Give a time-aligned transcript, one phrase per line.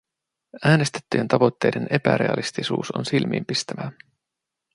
[0.65, 3.91] Äänestettyjen tavoitteiden epärealistisuus on silmiinpistävää.